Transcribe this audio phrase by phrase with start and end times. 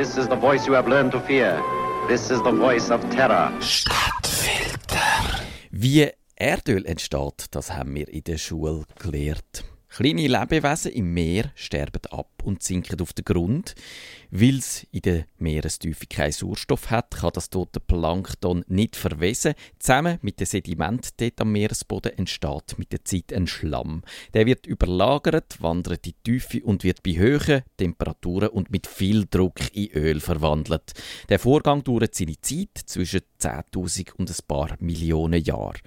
[0.00, 1.62] This is the voice you have learned to fear.
[2.08, 3.52] This is the voice of terror.
[3.60, 5.44] Stadtfilter.
[5.70, 9.62] Wie Erdöl entsteht, das haben wir in der Schule gelernt.
[9.92, 13.74] Kleine Lebewesen im Meer sterben ab und sinken auf den Grund.
[14.30, 19.54] Weil es in der Meerestiefe keinen Sauerstoff hat, kann das tote Plankton nicht verwesen.
[19.80, 24.02] Zusammen mit dem Sediment dort am Meeresboden entsteht mit der Zeit ein Schlamm.
[24.32, 29.26] Der wird überlagert, wandert in die Tiefe und wird bei hohen Temperaturen und mit viel
[29.28, 30.92] Druck in Öl verwandelt.
[31.28, 35.80] Der Vorgang dauert seine Zeit zwischen 10.000 und ein paar Millionen Jahren.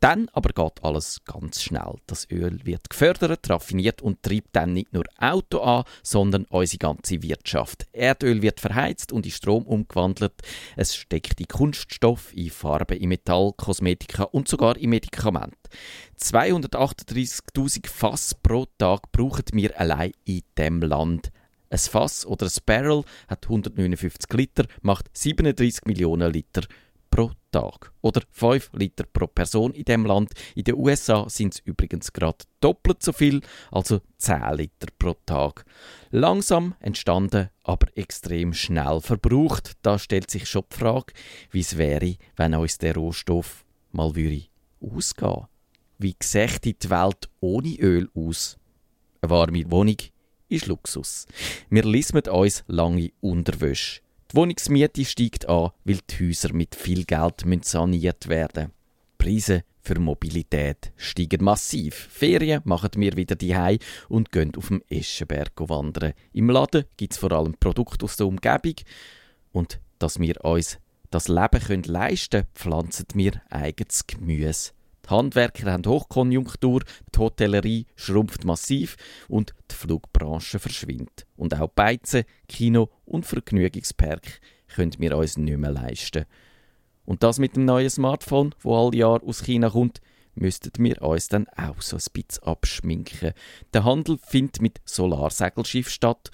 [0.00, 1.96] Dann aber geht alles ganz schnell.
[2.06, 7.22] Das Öl wird gefördert, raffiniert und treibt dann nicht nur Auto an, sondern unsere ganze
[7.22, 7.88] Wirtschaft.
[7.92, 10.34] Erdöl wird verheizt und in Strom umgewandelt.
[10.76, 15.56] Es steckt in Kunststoff, in Farbe, in Metall, Kosmetika und sogar in Medikamente.
[16.20, 21.32] 238.000 Fass pro Tag brauchen wir allein in dem Land.
[21.70, 26.62] Ein Fass oder ein Barrel hat 159 Liter, macht 37 Millionen Liter
[27.50, 27.92] Tag.
[28.00, 30.32] Oder 5 Liter pro Person in dem Land.
[30.54, 35.64] In den USA sind es übrigens gerade doppelt so viel, also 10 Liter pro Tag.
[36.10, 39.72] Langsam entstanden, aber extrem schnell verbraucht.
[39.82, 41.12] Da stellt sich schon die Frage,
[41.50, 44.44] wie es wäre, wenn uns der Rohstoff mal würde
[44.80, 45.46] ausgehen
[45.98, 48.58] Wie sähe die Welt ohne Öl aus?
[49.20, 49.96] Eine warme Wohnung
[50.48, 51.26] ist Luxus.
[51.68, 54.00] Wir lismen uns lange Unterwäsche.
[54.30, 58.78] Die Wohnungsmiete steigt an, weil die Häuser mit viel Geld saniert werden müssen.
[59.16, 61.94] Preise für Mobilität steigen massiv.
[62.10, 63.78] Ferien machen wir wieder die
[64.10, 66.12] und gehen auf dem Eschenberg wandern.
[66.34, 68.74] Im Laden gibt es vor allem Produkte aus der Umgebung.
[69.52, 70.78] Und dass wir uns
[71.10, 74.72] das Leben können leisten können, pflanzen wir eigenes Gemüse.
[75.08, 76.82] Die Handwerker haben Hochkonjunktur,
[77.14, 78.96] die Hotellerie schrumpft massiv
[79.28, 81.26] und die Flugbranche verschwindet.
[81.36, 84.40] Und auch Beizen, Kino und Vergnügungspark
[84.74, 86.26] können wir uns nicht mehr leisten.
[87.06, 90.02] Und das mit dem neuen Smartphone, wo all Jahr aus China kommt,
[90.34, 93.32] müssten wir uns dann auch so ein bisschen abschminken.
[93.72, 96.30] Der Handel findet mit Solarsegelschiff statt,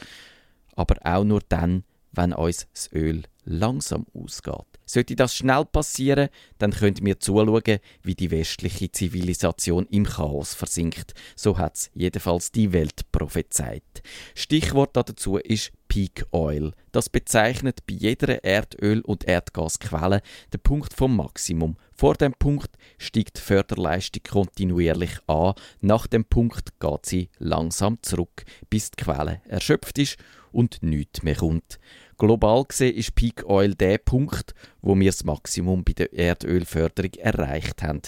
[0.74, 4.73] aber auch nur dann, wenn uns das Öl langsam ausgeht.
[4.86, 6.28] Sollte das schnell passieren,
[6.58, 11.14] dann könnt wir zuschauen, wie die westliche Zivilisation im Chaos versinkt.
[11.36, 14.02] So hat es jedenfalls die Welt prophezeit.
[14.34, 16.72] Stichwort dazu ist Peak Oil.
[16.92, 20.22] Das bezeichnet bei jeder Erdöl- und Erdgasquelle
[20.52, 21.76] den Punkt vom Maximum.
[21.92, 25.54] Vor dem Punkt steigt die Förderleistung kontinuierlich an.
[25.80, 30.16] Nach dem Punkt geht sie langsam zurück, bis die Quelle erschöpft ist
[30.50, 31.78] und nichts mehr kommt.
[32.16, 37.82] Global gesehen ist Peak Oil der Punkt, wo wir das Maximum bei der Erdölförderung erreicht
[37.82, 38.02] haben.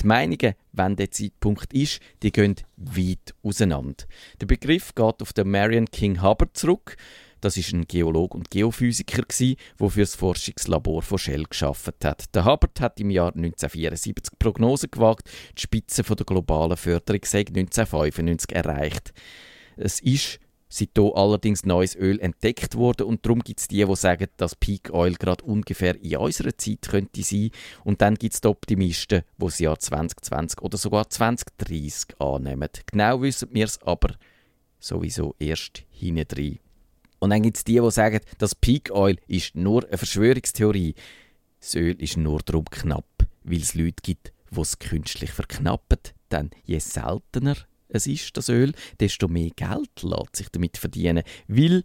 [0.00, 4.04] Die Meinungen, wann der Zeitpunkt ist, die gehen weit auseinander.
[4.40, 6.96] Der Begriff geht auf den Marion King Hubbard zurück.
[7.40, 12.34] Das ist ein Geolog und Geophysiker der für das Forschungslabor von Shell geschafft hat.
[12.34, 15.28] Der Hubbard hat im Jahr 1974 Prognosen gewagt.
[15.56, 19.12] Die Spitze der globalen Förderung sei 1995 erreicht.
[19.76, 24.28] Es ist Seitdem allerdings neues Öl entdeckt wurde und darum gibt es die, die sagen,
[24.36, 27.50] dass Peak Oil gerade ungefähr in unserer Zeit könnte sein
[27.84, 32.68] und dann gibt es die Optimisten, die das Jahr 2020 oder sogar 2030 annehmen.
[32.86, 34.14] Genau wissen wir es aber
[34.78, 36.58] sowieso erst hinein.
[37.18, 40.94] Und dann gibt es die, die sagen, dass Peak Oil ist nur eine Verschwörungstheorie.
[41.60, 45.98] Das Öl ist nur darum knapp, weil es Leute gibt, die es künstlich verknappen.
[46.30, 47.56] Denn je seltener
[47.88, 51.82] es ist, das Öl, desto mehr Geld lässt sich damit verdienen, weil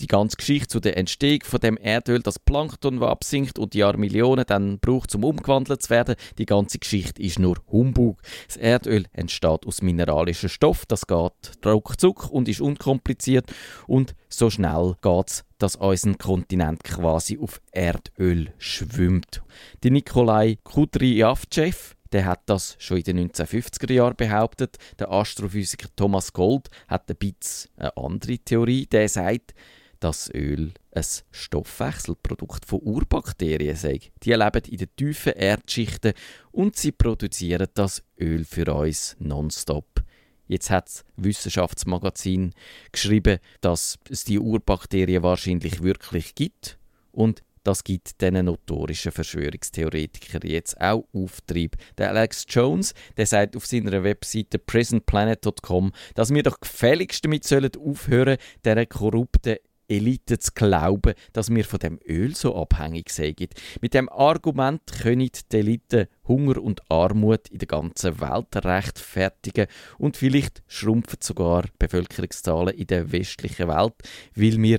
[0.00, 3.84] die ganze Geschichte zu der Entstehung von dem Erdöl, das Plankton, das absinkt und die
[3.96, 8.20] Millionen dann braucht, um umgewandelt zu werden, die ganze Geschichte ist nur Humbug.
[8.46, 13.52] Das Erdöl entsteht aus mineralischem Stoff, das geht ruckzuck und ist unkompliziert
[13.86, 19.42] und so schnell geht's, dass unser Kontinent quasi auf Erdöl schwimmt.
[19.82, 24.76] Die Nikolai Kudryavtsev, der hat das schon in den 1950er Jahren behauptet.
[24.98, 28.86] Der Astrophysiker Thomas Gold hat ein bisschen eine andere Theorie.
[28.86, 29.54] Der sagt,
[30.00, 34.00] dass Öl ein Stoffwechselprodukt von Urbakterien sei.
[34.22, 36.14] Die leben in den tiefen Erdschichten
[36.50, 40.02] und sie produzieren das Öl für uns nonstop.
[40.48, 42.54] Jetzt hat das Wissenschaftsmagazin
[42.90, 46.76] geschrieben, dass es die Urbakterien wahrscheinlich wirklich gibt
[47.12, 51.76] und das gibt diesen notorischen Verschwörungstheoretikern jetzt auch Auftrieb.
[51.98, 57.70] Der Alex Jones, der sagt auf seiner Webseite prisonplanet.com, dass wir doch gefälligst damit sollen
[57.76, 59.56] aufhören, dieser korrupten
[59.90, 63.54] Elite zu glauben, dass wir von dem Öl so abhängig sind.
[63.80, 69.66] Mit dem Argument können die Elite Hunger und Armut in der ganzen Welt rechtfertigen
[69.98, 73.94] und vielleicht schrumpfen sogar Bevölkerungszahlen in der westlichen Welt,
[74.36, 74.78] weil wir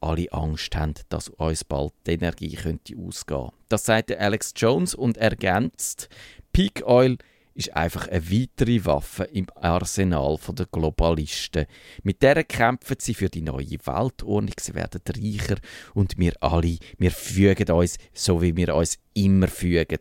[0.00, 3.50] alle Angst haben, dass uns bald die Energie könnte ausgehen.
[3.68, 6.08] Das sagt Alex Jones und ergänzt,
[6.52, 7.18] Peak Oil
[7.54, 11.66] ist einfach eine weitere Waffe im Arsenal der Globalisten.
[12.02, 14.50] Mit der kämpfen sie für die neue Weltordnung.
[14.58, 15.56] Sie werden reicher
[15.94, 20.00] und wir alle, wir fügen uns, so wie wir uns immer fügen.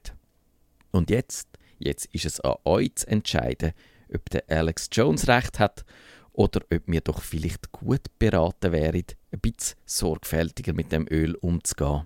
[0.91, 1.49] Und jetzt,
[1.79, 3.73] jetzt ist es an euch zu entscheiden,
[4.13, 5.85] ob der Alex Jones recht hat
[6.33, 12.03] oder ob wir doch vielleicht gut beraten wären, ein bisschen sorgfältiger mit dem Öl umzugehen.